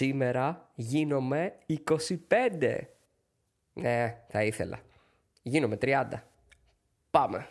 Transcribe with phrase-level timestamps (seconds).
[0.00, 1.58] Σήμερα γίνομαι
[2.28, 2.78] 25.
[3.72, 4.80] Ναι, θα ήθελα.
[5.42, 6.02] Γίνομαι 30.
[7.10, 7.48] Πάμε.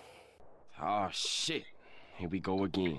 [0.82, 1.62] Oh shit.
[2.20, 2.98] Here we go again.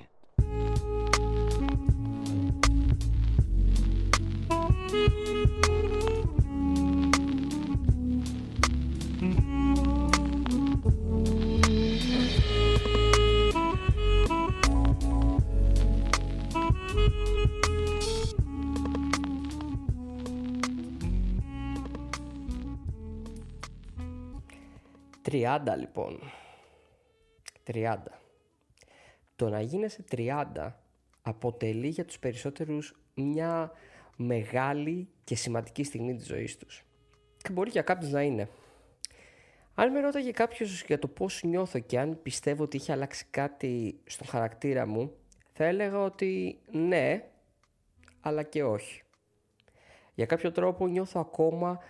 [25.30, 26.20] Τριάντα λοιπόν.
[27.72, 27.96] 30.
[29.36, 30.72] Το να γίνεσαι 30
[31.22, 33.72] αποτελεί για τους περισσότερους μια
[34.16, 36.84] μεγάλη και σημαντική στιγμή της ζωής τους.
[37.36, 38.48] Και μπορεί για κάποιους να είναι.
[39.74, 44.00] Αν με ρώταγε κάποιος για το πώς νιώθω και αν πιστεύω ότι είχε αλλάξει κάτι
[44.06, 45.12] στον χαρακτήρα μου,
[45.52, 47.30] θα έλεγα ότι ναι,
[48.20, 49.02] αλλά και όχι.
[50.14, 51.80] Για κάποιο τρόπο νιώθω ακόμα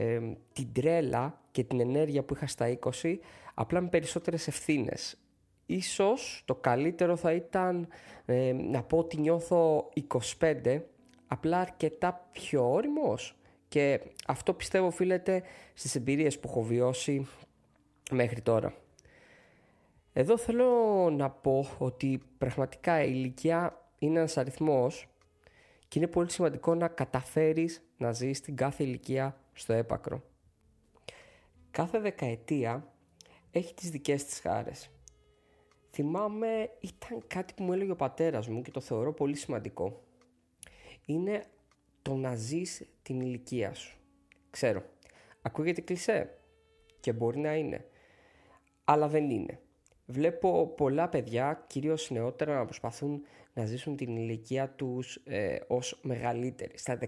[0.00, 0.20] ε,
[0.52, 3.16] την τρέλα και την ενέργεια που είχα στα 20,
[3.54, 5.18] απλά με περισσότερες ευθύνες.
[5.66, 7.88] Ίσως το καλύτερο θα ήταν
[8.24, 9.88] ε, να πω ότι νιώθω
[10.38, 10.80] 25,
[11.26, 13.36] απλά αρκετά πιο όριμος.
[13.68, 15.42] Και αυτό πιστεύω οφείλεται
[15.74, 17.26] στις εμπειρίες που έχω βιώσει
[18.10, 18.74] μέχρι τώρα.
[20.12, 20.70] Εδώ θέλω
[21.10, 25.08] να πω ότι πραγματικά η ηλικία είναι ένας αριθμός
[25.88, 30.22] και είναι πολύ σημαντικό να καταφέρεις να ζεις την κάθε ηλικία στο έπακρο.
[31.70, 32.92] Κάθε δεκαετία
[33.50, 34.90] έχει τις δικές της χάρες.
[35.90, 40.02] Θυμάμαι ήταν κάτι που μου έλεγε ο πατέρας μου και το θεωρώ πολύ σημαντικό.
[41.06, 41.44] Είναι
[42.02, 43.98] το να ζεις την ηλικία σου.
[44.50, 44.82] Ξέρω,
[45.42, 46.38] ακούγεται κλισέ
[47.00, 47.86] και μπορεί να είναι,
[48.84, 49.60] αλλά δεν είναι.
[50.06, 53.22] Βλέπω πολλά παιδιά, κυρίως νεότερα, να προσπαθούν
[53.52, 56.78] να ζήσουν την ηλικία τους ε, ως μεγαλύτερη.
[56.78, 56.98] Στα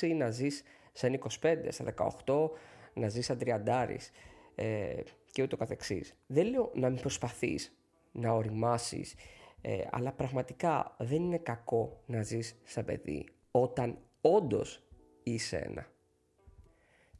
[0.00, 2.50] 16 να ζεις σαν 25, στα 18
[2.94, 4.10] να ζεις σαν τριαντάρης
[4.54, 5.00] ε,
[5.32, 6.16] και ούτω καθεξής.
[6.26, 7.76] Δεν λέω να μην προσπαθείς
[8.12, 9.14] να οριμάσεις,
[9.60, 14.82] ε, αλλά πραγματικά δεν είναι κακό να ζεις σαν παιδί όταν όντως
[15.22, 15.86] είσαι ένα.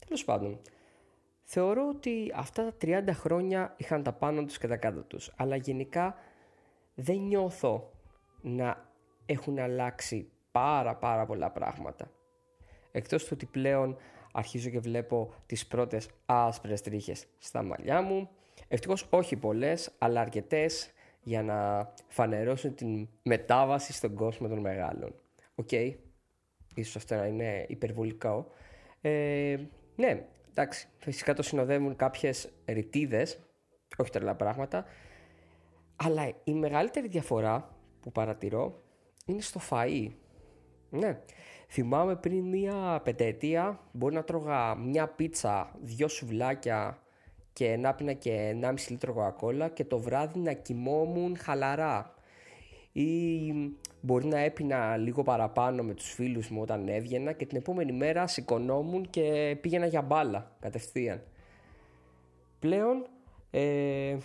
[0.06, 0.60] Τέλος πάντων,
[1.42, 5.56] θεωρώ ότι αυτά τα 30 χρόνια είχαν τα πάνω τους και τα κάτω τους, αλλά
[5.56, 6.14] γενικά
[6.94, 7.92] δεν νιώθω
[8.40, 8.90] να
[9.26, 12.10] έχουν αλλάξει πάρα πάρα πολλά πράγματα.
[12.92, 13.96] Εκτός του ότι πλέον
[14.32, 18.28] αρχίζω και βλέπω τις πρώτες άσπρες τρίχες στα μαλλιά μου.
[18.68, 20.90] Ευτυχώς όχι πολλές, αλλά αρκετές
[21.22, 25.14] για να φανερώσουν την μετάβαση στον κόσμο των μεγάλων.
[25.54, 25.94] OK, okay.
[26.74, 28.46] ίσως αυτό να είναι υπερβολικό.
[29.00, 29.56] Ε,
[29.96, 33.38] ναι, εντάξει, φυσικά το συνοδεύουν κάποιες ρητίδες,
[33.96, 34.84] όχι τρελά πράγματα,
[35.96, 38.82] αλλά η μεγαλύτερη διαφορά που παρατηρώ
[39.26, 40.08] είναι στο φαΐ.
[40.92, 41.18] Ναι,
[41.68, 46.98] θυμάμαι πριν μία πενταετία μπορεί να τρώγα μια πίτσα, δυο σουβλάκια
[47.52, 52.14] και να πίνα και 1,5 λίτρο κοκακόλα και το βράδυ να κοιμόμουν χαλαρά.
[52.92, 53.52] Ή
[54.00, 58.26] μπορεί να έπινα λίγο παραπάνω με τους φίλους μου όταν έβγαινα και την επόμενη μέρα
[58.26, 61.22] σηκωνόμουν και πήγαινα για μπάλα κατευθείαν.
[62.58, 63.06] Πλέον
[63.50, 64.16] ε,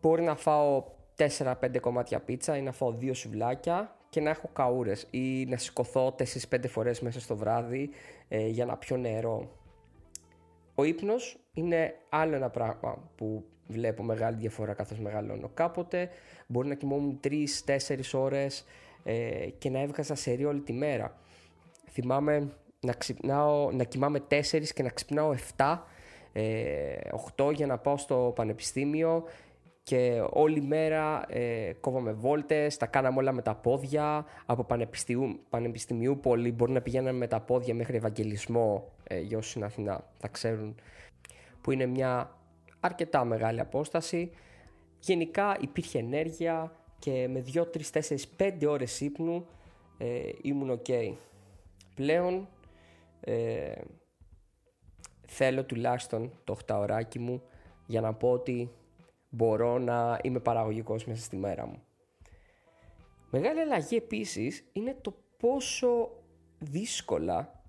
[0.00, 0.84] μπορεί να φάω
[1.16, 6.14] 4-5 κομμάτια πίτσα ή να φάω δύο σουβλάκια και να έχω καούρες ή να σηκωθώ
[6.50, 7.90] 4-5 φορές μέσα στο βράδυ
[8.28, 9.50] ε, για να πιω νερό.
[10.74, 15.50] Ο ύπνος είναι άλλο ένα πράγμα που βλέπω μεγάλη διαφορά καθώς μεγαλώνω.
[15.54, 16.08] Κάποτε
[16.46, 18.64] μπορεί να κοιμόμουν 3-4 ώρες
[19.04, 21.18] ε, και να έβγαζα σερή όλη τη μέρα.
[21.90, 24.42] Θυμάμαι να, ξυπνάω, να κοιμάμαι 4
[24.74, 25.78] και να ξυπνάω 7,
[26.32, 26.96] ε,
[27.36, 29.24] 8 για να πάω στο πανεπιστήμιο
[29.86, 36.18] και όλη μέρα ε, κόβαμε βόλτες, τα κάναμε όλα με τα πόδια, από πανεπιστημίου, πανεπιστημίου
[36.20, 40.28] πολύ μπορεί να πηγαίναμε με τα πόδια μέχρι Ευαγγελισμό ε, για όσους είναι Αθηνά, θα
[40.28, 40.74] ξέρουν,
[41.60, 42.38] που είναι μια
[42.80, 44.30] αρκετά μεγάλη απόσταση.
[44.98, 48.00] Γενικά υπήρχε ενέργεια και με 2, 3,
[48.38, 49.46] 4, 5 ώρες ύπνου
[49.98, 51.12] ε, ήμουν ok.
[51.94, 52.48] Πλέον
[53.20, 53.72] ε,
[55.26, 57.42] θέλω τουλάχιστον το 8 ωράκι μου
[57.86, 58.70] για να πω ότι
[59.36, 61.82] μπορώ να είμαι παραγωγικός μέσα στη μέρα μου.
[63.30, 66.10] Μεγάλη αλλαγή επίσης είναι το πόσο
[66.58, 67.62] δύσκολα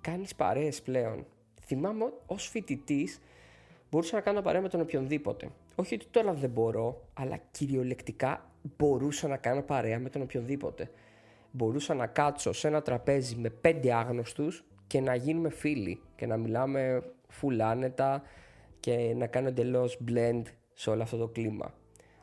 [0.00, 1.26] κάνεις παρέες πλέον.
[1.60, 3.20] Θυμάμαι ως φοιτητής
[3.90, 5.50] μπορούσα να κάνω παρέα με τον οποιονδήποτε.
[5.74, 10.90] Όχι ότι τώρα δεν μπορώ, αλλά κυριολεκτικά μπορούσα να κάνω παρέα με τον οποιονδήποτε.
[11.50, 16.36] Μπορούσα να κάτσω σε ένα τραπέζι με πέντε άγνωστους και να γίνουμε φίλοι και να
[16.36, 18.22] μιλάμε φουλάνετα
[18.80, 20.42] και να κάνω εντελώς blend
[20.74, 21.74] σε όλο αυτό το κλίμα.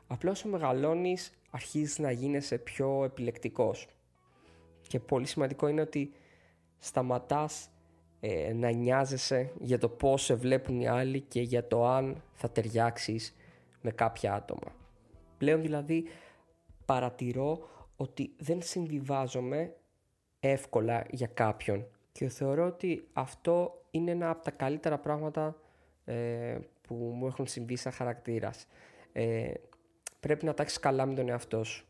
[0.07, 3.88] Απλώς όσο μεγαλώνεις αρχίζεις να γίνεσαι πιο επιλεκτικός.
[4.88, 6.13] Και πολύ σημαντικό είναι ότι
[6.77, 7.69] σταματάς
[8.19, 12.50] ε, να νοιάζεσαι για το πώς σε βλέπουν οι άλλοι και για το αν θα
[12.50, 13.36] ταιριάξεις
[13.81, 14.75] με κάποια άτομα.
[15.38, 16.04] Πλέον δηλαδή
[16.86, 19.75] παρατηρώ ότι δεν συμβιβάζομαι
[20.39, 25.56] εύκολα για κάποιον και θεωρώ ότι αυτό είναι ένα από τα καλύτερα πράγματα
[26.06, 26.57] ε,
[26.97, 28.67] που μου έχουν συμβεί σαν χαρακτήρας.
[29.11, 29.53] Ε,
[30.19, 31.85] πρέπει να τα καλά με τον εαυτό σου.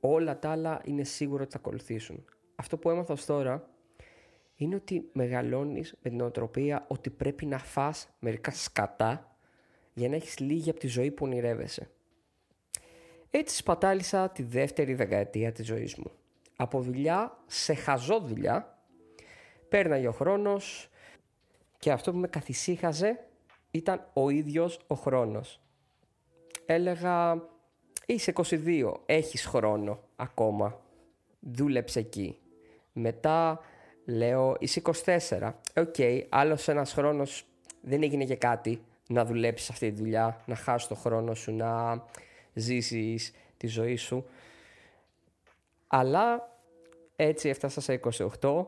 [0.00, 2.24] Όλα τα άλλα είναι σίγουρο ότι θα ακολουθήσουν.
[2.54, 3.68] Αυτό που έμαθα ως τώρα
[4.56, 9.36] είναι ότι μεγαλώνεις με την οτροπία ότι πρέπει να φας μερικά σκατά
[9.94, 11.90] για να έχεις λίγη από τη ζωή που ονειρεύεσαι.
[13.30, 16.10] Έτσι σπατάλησα τη δεύτερη δεκαετία της ζωής μου.
[16.56, 18.78] Από δουλειά σε χαζό δουλειά,
[19.68, 20.90] πέρναγε ο χρόνος
[21.78, 23.24] και αυτό που με καθησύχαζε
[23.72, 25.60] ήταν ο ίδιος ο χρόνος.
[26.66, 27.42] Έλεγα,
[28.06, 30.80] είσαι 22, έχεις χρόνο ακόμα,
[31.40, 32.38] δούλεψε εκεί.
[32.92, 33.60] Μετά
[34.04, 37.44] λέω, είσαι 24, OK, okay, άλλος ένας χρόνος
[37.80, 42.02] δεν έγινε και κάτι να δουλέψεις αυτή τη δουλειά, να χάσεις το χρόνο σου, να
[42.52, 44.24] ζήσεις τη ζωή σου.
[45.86, 46.56] Αλλά
[47.16, 48.00] έτσι έφτασα σε
[48.40, 48.66] 28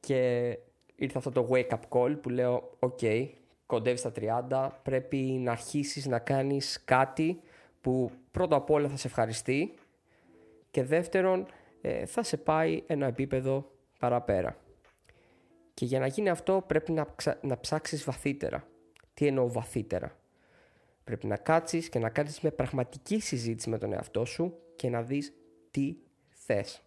[0.00, 0.48] και
[0.96, 3.28] ήρθε αυτό το wake up call που λέω «ΟΚ, okay,
[3.68, 4.12] κοντεύεις στα
[4.50, 7.40] 30, πρέπει να αρχίσεις να κάνεις κάτι
[7.80, 9.74] που πρώτα απ' όλα θα σε ευχαριστεί
[10.70, 11.46] και δεύτερον
[11.80, 14.56] ε, θα σε πάει ένα επίπεδο παραπέρα.
[15.74, 18.68] Και για να γίνει αυτό πρέπει να, να ψάξεις βαθύτερα.
[19.14, 20.16] Τι εννοώ βαθύτερα;
[21.04, 25.02] Πρέπει να κάτσεις και να κάνεις μια πραγματική συζήτηση με τον εαυτό σου και να
[25.02, 25.32] δεις
[25.70, 25.96] τι
[26.28, 26.82] θες.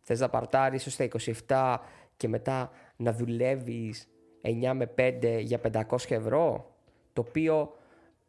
[0.00, 1.08] Θες να παρτάρεις ως τα
[1.46, 1.78] 27
[2.16, 4.08] και μετά να δουλεύεις
[4.42, 6.74] 9 με 5 για 500 ευρώ,
[7.12, 7.76] το οποίο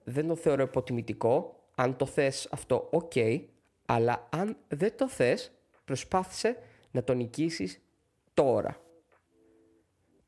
[0.04, 1.57] δεν το θεωρώ υποτιμητικό.
[1.75, 3.42] Αν το θες αυτό, ok,
[3.86, 5.51] αλλά αν δεν το θες,
[5.86, 6.57] προσπάθησε
[6.92, 7.81] να το νικήσεις
[8.33, 8.77] τώρα.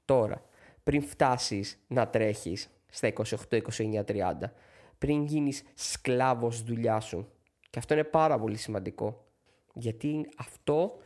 [0.05, 0.43] Τώρα.
[0.83, 4.53] Πριν φτάσεις να τρέχεις στα 28, 29, 30.
[4.97, 7.29] Πριν γίνεις σκλάβος δουλειά σου.
[7.69, 9.25] Και αυτό είναι πάρα πολύ σημαντικό.
[9.73, 10.97] Γιατί αυτό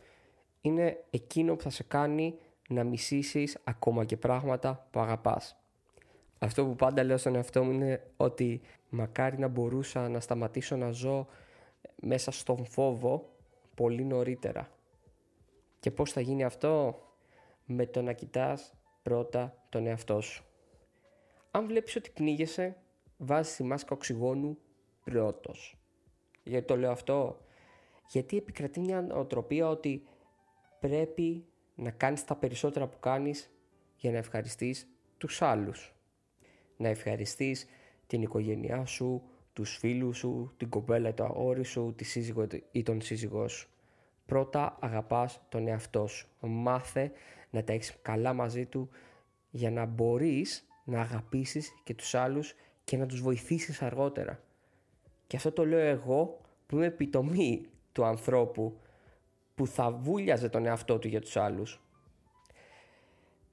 [0.60, 2.38] είναι εκείνο που θα σε κάνει
[2.70, 5.56] να μισήσεις ακόμα και πράγματα που αγαπάς.
[6.38, 10.90] Αυτό που πάντα λέω στον εαυτό μου είναι ότι μακάρι να μπορούσα να σταματήσω να
[10.90, 11.26] ζω
[11.96, 13.32] μέσα στον φόβο
[13.74, 14.70] πολύ νωρίτερα.
[15.80, 17.02] Και πώς θα γίνει αυτό;
[17.64, 20.44] Με το να κοιτάς πρώτα τον εαυτό σου.
[21.50, 22.76] Αν βλέπεις ότι πνίγεσαι,
[23.16, 24.58] βάζεις τη μάσκα οξυγόνου
[25.04, 25.76] πρώτος.
[26.42, 27.40] Γιατί το λέω αυτό;
[28.08, 30.06] Γιατί επικρατεί μια οτροπία ότι
[30.80, 31.44] πρέπει
[31.80, 33.50] να κάνεις τα περισσότερα που κάνεις
[33.96, 34.88] για να ευχαριστείς
[35.18, 35.94] τους άλλους.
[36.76, 37.66] Να ευχαριστείς
[38.06, 39.22] την οικογένειά σου,
[39.52, 43.68] τους φίλους σου, την κοπέλα το αγόρι σου, τη σύζυγο ή τον σύζυγό σου.
[44.26, 46.28] Πρώτα αγαπάς τον εαυτό σου.
[46.40, 47.12] Μάθε
[47.50, 48.88] να τα έχεις καλά μαζί του
[49.50, 52.54] για να μπορείς να αγαπήσεις και τους άλλους
[52.84, 54.42] και να τους βοηθήσεις αργότερα.
[55.26, 58.80] Και αυτό το λέω εγώ που είμαι επιτομή του ανθρώπου
[59.60, 61.80] που θα βούλιαζε τον εαυτό του για τους άλλους.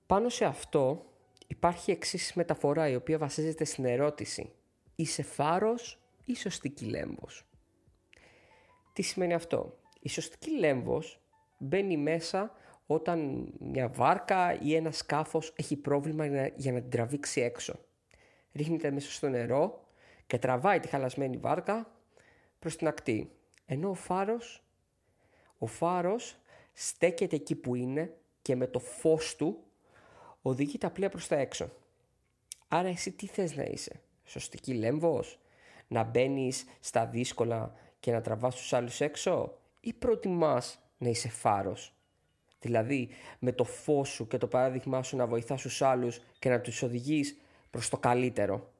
[0.05, 1.05] Πάνω σε αυτό
[1.47, 4.51] υπάρχει εξής μεταφορά η οποία βασίζεται στην ερώτηση
[4.95, 7.45] «Είσαι φάρος ή σωστική λέμβος»
[8.93, 11.21] Τι σημαίνει αυτό; Η σωστική λέμβος
[11.57, 12.51] μπαίνει μέσα
[12.85, 17.79] όταν μια βάρκα ή ένα σκάφος έχει πρόβλημα για να την τραβήξει έξω.
[18.53, 19.87] Ρίχνεται μέσα στο νερό
[20.27, 21.91] και τραβάει τη χαλασμένη βάρκα
[22.59, 23.31] προς την ακτή.
[23.65, 24.66] Ενώ ο φάρος
[25.57, 26.35] ο φάρος
[26.73, 29.63] στέκεται εκεί που είναι και με το φως του
[30.41, 31.69] οδηγεί τα πλοία προς τα έξω.
[32.67, 35.39] Άρα εσύ τι θες να είσαι, σωστική λέμβος,
[35.87, 41.93] να μπαίνεις στα δύσκολα και να τραβάς τους άλλους έξω; Ή προτιμάς να είσαι φάρος;
[42.59, 43.09] Δηλαδή
[43.39, 46.81] με το φως σου και το παράδειγμά σου να βοηθάς τους άλλους και να τους
[46.81, 47.37] οδηγείς
[47.69, 48.71] προς το καλύτερο.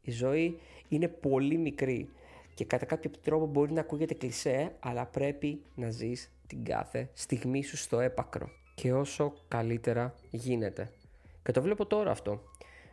[0.00, 2.10] Η ζωή είναι πολύ μικρή
[2.54, 7.62] και κατά κάποιο τρόπο μπορεί να ακούγεται κλισέ, αλλά πρέπει να ζεις την κάθε στιγμή
[7.62, 10.90] σου στο έπακρο και όσο καλύτερα γίνεται.
[11.42, 12.42] Και το βλέπω τώρα αυτό.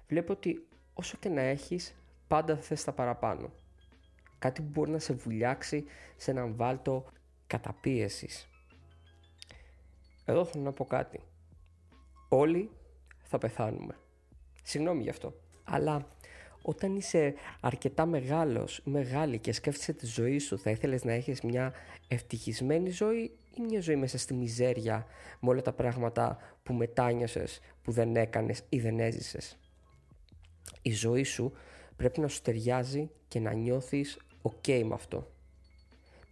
[0.08, 1.96] Βλέπω ότι όσο και να έχεις,
[2.28, 3.52] πάντα θα θες τα παραπάνω.
[4.40, 7.06] Κάτι που μπορεί να σε βουλιάξει σε έναν βάλτο
[7.48, 8.50] καταπίεσης.
[10.26, 11.20] Εδώ θέλω να πω κάτι.
[12.30, 12.70] Όλοι
[13.22, 13.96] θα πεθάνουμε.
[14.64, 15.34] Συγγνώμη γι' αυτό.
[15.64, 16.08] Αλλά
[16.62, 21.74] όταν είσαι αρκετά μεγάλος, μεγάλη και σκέφτεσαι τη ζωή σου, θα ήθελες να έχεις μια
[22.08, 25.06] ευτυχισμένη ζωή ή μια ζωή μέσα στη μιζέρια
[25.40, 29.58] με όλα τα πράγματα που μετάνιωσες, που δεν έκανες ή δεν έζησες;
[30.82, 31.54] Η ζωή σου
[31.96, 35.32] πρέπει να σου ταιριάζει και να νιώθεις ok με αυτό.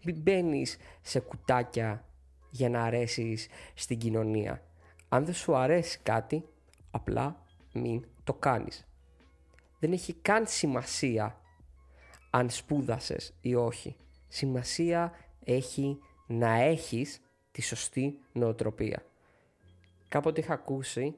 [0.03, 2.05] Μην μπαίνεις σε κουτάκια
[2.49, 4.63] για να αρέσεις στην κοινωνία.
[5.09, 6.43] Αν δεν σου αρέσει κάτι,
[6.91, 7.43] απλά
[7.73, 8.88] μην το κάνεις.
[9.79, 11.41] Δεν έχει καν σημασία
[12.29, 13.95] αν σπούδασες ή όχι.
[14.27, 17.21] Σημασία έχει να έχεις
[17.51, 19.03] τη σωστή νοοτροπία.
[20.07, 21.15] Κάποτε είχα ακούσει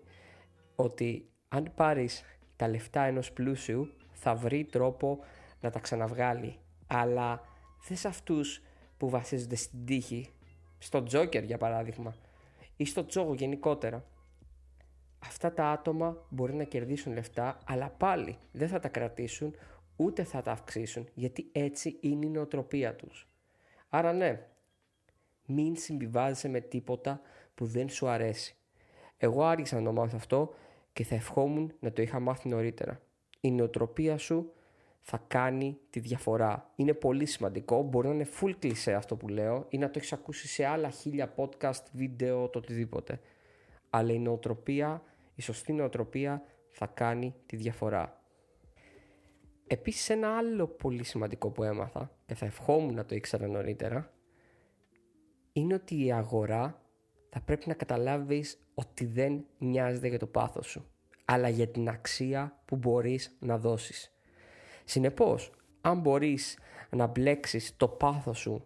[0.75, 2.23] ότι αν πάρεις
[2.55, 5.19] τα λεφτά ενός πλούσιου θα βρει τρόπο
[5.61, 6.59] να τα ξαναβγάλει.
[6.87, 7.41] Αλλά
[7.87, 8.61] δεν σε αυτούς
[8.97, 10.29] που βασίζονται στην τύχη,
[10.77, 12.15] στο τζόκερ για παράδειγμα
[12.77, 14.05] ή στο τζόγο γενικότερα.
[15.25, 19.55] Αυτά τα άτομα μπορεί να κερδίσουν λεφτά αλλά πάλι δεν θα τα κρατήσουν
[19.95, 23.27] ούτε θα τα αυξήσουν γιατί έτσι είναι η νοοτροπία τους.
[23.89, 24.47] Άρα ναι,
[25.45, 27.21] μην συμβιβάζεσαι με τίποτα
[27.55, 28.55] που δεν σου αρέσει.
[29.17, 30.53] Εγώ άρχισα να το μάθω αυτό
[30.93, 33.01] και θα ευχόμουν να το είχα μάθει νωρίτερα.
[33.39, 34.53] Η νοοτροπία σου
[35.01, 36.71] θα κάνει τη διαφορά.
[36.75, 40.13] Είναι πολύ σημαντικό, μπορεί να είναι full κλισέ αυτό που λέω ή να το έχεις
[40.13, 43.19] ακούσει σε άλλα χίλια podcast, βίντεο, το οτιδήποτε.
[43.89, 45.03] Αλλά η νοοτροπία,
[45.35, 48.23] η σωστή νοοτροπία θα κάνει τη διαφορά.
[49.67, 54.13] Επίσης ένα άλλο πολύ σημαντικό που έμαθα και θα ευχόμουν να το ήξερα νωρίτερα
[55.53, 56.81] είναι ότι η αγορά
[57.29, 60.91] θα πρέπει να καταλάβεις ότι δεν νοιάζεται για το πάθος σου
[61.25, 64.11] αλλά για την αξία που μπορείς να δώσεις.
[64.85, 66.57] Συνεπώς, αν μπορείς
[66.89, 68.65] να μπλέξεις το πάθος σου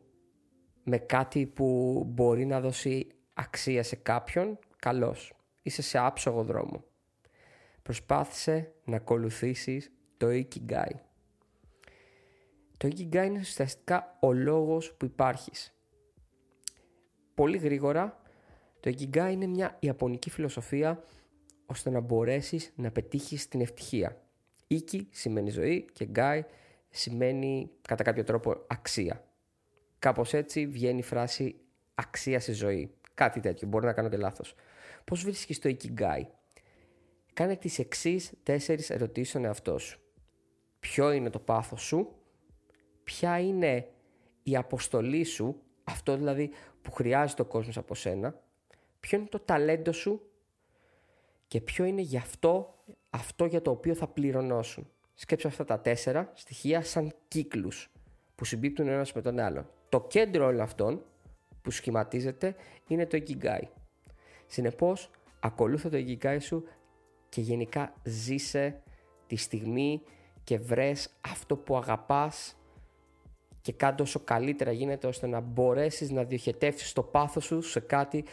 [0.84, 5.34] με κάτι που μπορεί να δώσει αξία σε κάποιον, καλώς.
[5.66, 6.84] Είσαι σε άψογο δρόμο.
[7.82, 10.92] Προσπάθησε να ακολουθήσεις το Ikigai.
[12.78, 15.74] Το Ikigai είναι ουσιαστικά ο λόγος που υπάρχεις.
[17.34, 18.22] Πολύ γρήγορα,
[18.80, 21.04] το Ikigai είναι μια ιαπωνική φιλοσοφία
[21.66, 24.22] ώστε να μπορέσεις να πετύχεις την ευτυχία.
[24.68, 26.42] Iki σημαίνει ζωή και Gai
[26.90, 29.24] σημαίνει κατά κάποιο τρόπο αξία.
[30.00, 31.56] Κάπως έτσι βγαίνει η φράση
[31.96, 32.94] αξία στη ζωή.
[33.14, 34.56] Κάτι τέτοιο, μπορεί να κάνω και λάθος.
[35.04, 36.22] Πώς βρίσκεις το Ikigai?
[37.34, 40.00] Κάνε τις εξής τέσσερις ερωτήσεις στον εαυτό σου.
[40.80, 42.16] Ποιο είναι το πάθος σου,
[43.04, 43.88] ποια είναι
[44.44, 46.50] η αποστολή σου, αυτό δηλαδή
[46.82, 48.42] που χρειάζεται ο κόσμος από σένα,
[49.00, 50.22] ποιο είναι το ταλέντο σου;
[51.48, 52.76] Και ποιο είναι γι' αυτό,
[53.10, 54.90] αυτό για το οποίο θα πληρωνώσουν.
[55.14, 57.92] Σκέψου αυτά τα τέσσερα στοιχεία σαν κύκλους
[58.36, 59.70] που συμπίπτουν ένας με τον άλλο.
[59.90, 61.06] Το κέντρο όλων αυτών
[61.62, 62.56] που σχηματίζεται
[62.88, 63.62] είναι το Ikigai.
[64.48, 65.10] Συνεπώς,
[65.40, 66.64] ακολούθα το Ikigai σου
[67.30, 68.82] και γενικά ζήσε
[69.28, 70.02] τη στιγμή
[70.44, 72.58] και βρες αυτό που αγαπάς
[73.62, 78.26] και κάτω όσο καλύτερα γίνεται ώστε να μπορέσεις να διοχετεύσεις το πάθος σου σε κάτι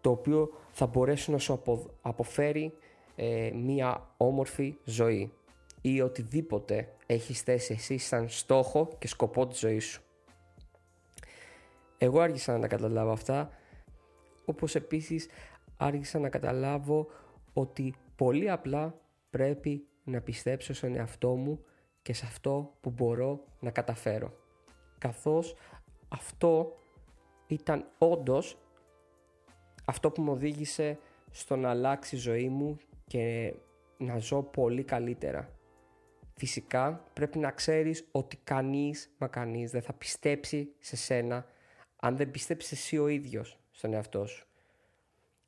[0.00, 1.62] το οποίο θα μπορέσει να σου
[2.02, 2.72] αποφέρει
[3.16, 5.32] ε, μία όμορφη ζωή
[5.80, 10.02] ή οτιδήποτε έχεις θέσει εσύ σαν στόχο και σκοπό της ζωής σου.
[11.98, 13.50] Εγώ άρχισα να τα καταλάβω αυτά,
[14.46, 15.28] όπως επίσης
[15.76, 17.06] άρχισα να καταλάβω
[17.52, 19.00] ότι πολύ απλά
[19.30, 21.64] πρέπει να πιστέψω στον εαυτό μου
[22.02, 24.32] και σε αυτό που μπορώ να καταφέρω.
[24.98, 25.54] Καθώς
[26.08, 26.76] αυτό
[27.46, 28.58] ήταν όντως
[29.84, 30.98] αυτό που με οδήγησε
[31.30, 32.76] στο να αλλάξει η ζωή μου
[33.06, 33.54] και
[33.96, 35.50] να ζω πολύ καλύτερα.
[36.34, 41.46] Φυσικά πρέπει να ξέρεις ότι κανείς μα κανείς δεν θα πιστέψει σε σένα
[41.96, 44.46] αν δεν πιστέψεις εσύ ο ίδιος στον εαυτό σου.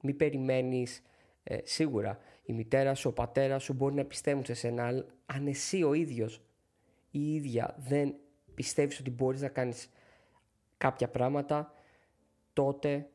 [0.02, 1.02] Μην περιμένεις
[1.42, 5.46] ε, σίγουρα η μητέρα σου, ο πατέρας σου μπορεί να πιστεύουν σε σένα αλλά αν
[5.46, 6.36] εσύ ο ίδιος
[7.10, 8.14] ή η ίδια δεν
[8.54, 9.90] πιστεύεις ότι μπορείς να κάνεις
[10.78, 11.72] κάποια πράγματα
[12.52, 13.08] τότε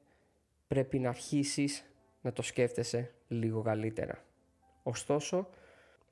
[0.68, 1.86] πρέπει να αρχίσεις
[2.22, 4.26] να το σκέφτεσαι λίγο καλύτερα.
[4.84, 5.50] Ωστόσο,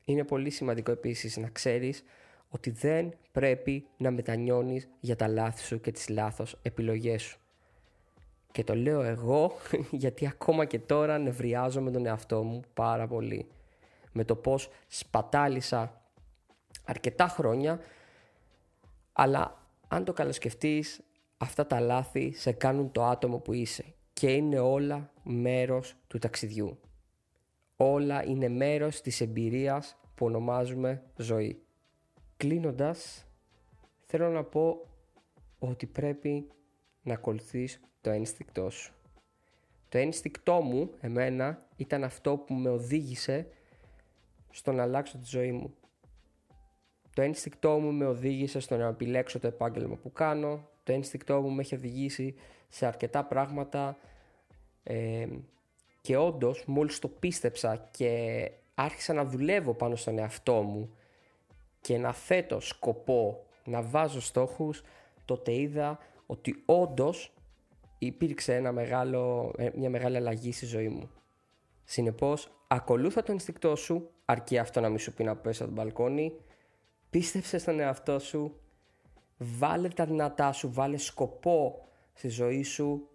[0.05, 2.03] είναι πολύ σημαντικό επίσης να ξέρεις
[2.50, 7.40] ότι δεν πρέπει να μετανιώνεις για τα λάθη σου και τις λάθος επιλογές σου.
[8.51, 9.51] Και το λέω εγώ
[9.91, 13.48] γιατί ακόμα και τώρα νευριάζω τον εαυτό μου πάρα πολύ.
[14.12, 16.01] Με το πώς σπατάλησα
[16.86, 17.79] αρκετά χρόνια
[19.13, 21.01] αλλά αν το καλοσκεφτείς
[21.38, 26.79] αυτά τα λάθη σε κάνουν το άτομο που είσαι και είναι όλα μέρος του ταξιδιού.
[27.75, 31.62] Όλα είναι μέρος της εμπειρίας που ονομάζουμε ζωή.
[32.38, 33.25] Κλείνοντας,
[34.05, 34.88] θέλω να πω
[35.60, 36.48] ότι πρέπει
[37.01, 38.93] να ακολουθείς το ένστικτό σου.
[39.89, 43.48] Το ένστικτό μου, εμένα, ήταν αυτό που με οδήγησε
[44.51, 45.74] στο να αλλάξω τη ζωή μου.
[47.13, 50.70] Το ένστικτό μου με οδήγησε στο να επιλέξω το επάγγελμα που κάνω.
[50.84, 52.36] Το ένστικτό μου με έχει οδηγήσει
[52.70, 53.98] σε αρκετά πράγματα
[54.84, 55.27] ε,
[56.01, 60.96] και όντως, μόλις το πίστεψα και άρχισα να δουλεύω πάνω στον εαυτό μου
[61.81, 64.84] και να θέτω σκοπό, να βάζω στόχους,
[65.25, 67.34] τότε είδα ότι όντως
[68.05, 71.10] υπήρξε ένα μεγάλο, ε, μια μεγάλη αλλαγή στη ζωή μου.
[71.84, 75.81] Συνεπώς, ακολούθα το ενστικτό σου, αρκεί αυτό να μην σου πει να πέσει από το
[75.81, 76.34] μπαλκόνι,
[77.10, 78.60] πίστεψε στον εαυτό σου,
[79.38, 83.10] βάλε τα δυνατά σου, βάλε σκοπό στη ζωή σου,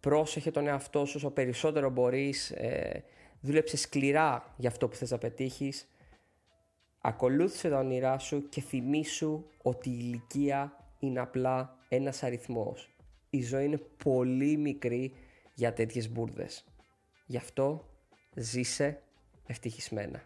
[0.00, 3.04] πρόσεχε τον εαυτό σου όσο περισσότερο μπορείς, ε,
[3.40, 5.88] δούλεψε σκληρά για αυτό που θες να πετύχεις,
[7.00, 12.89] ακολούθησε τα όνειρά σου και θυμήσου ότι η ηλικία είναι απλά ένας αριθμός.
[13.30, 15.12] Η ζωή είναι πολύ μικρή
[15.54, 16.64] για τέτοιες μπουρδες.
[17.26, 17.88] Γι' αυτό
[18.34, 19.02] ζήσε
[19.46, 20.22] ευτυχισμένα.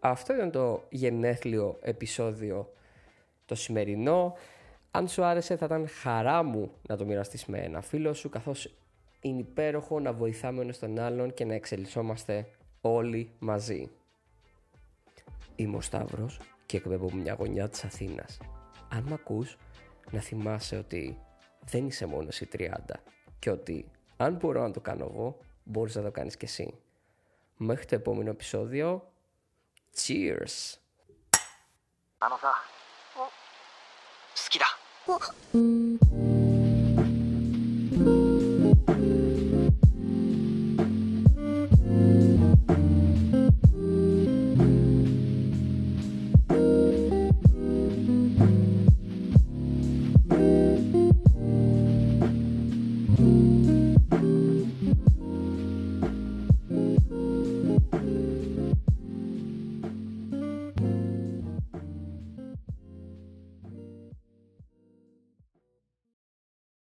[0.00, 2.72] Αυτό ήταν το γενέθλιο επεισόδιο
[3.46, 4.34] το σημερινό.
[4.90, 8.74] Αν σου άρεσε θα ήταν χαρά μου να το μοιραστείς με ένα φίλο σου καθώς
[9.20, 12.48] είναι υπέροχο να βοηθάμε ένα τον άλλον και να εξελισσόμαστε
[12.80, 13.90] όλοι μαζί.
[15.56, 18.38] Είμαι ο Σταύρος και εκπέμπω μια γωνιά της Αθήνας.
[18.88, 19.56] Αν μ' ακούς,
[20.10, 21.18] να θυμάσαι ότι
[21.67, 22.69] δεν είσαι μόνο εσύ 30
[23.39, 26.79] και ότι αν μπορώ να το κάνω εγώ, μπορείς να το κάνεις και εσύ.
[27.57, 29.11] Μέχρι το επόμενο επεισόδιο,
[29.95, 30.77] cheers!
[32.25, 32.53] あのさ、
[33.13, 34.65] 好きだ。
[35.53, 36.26] うん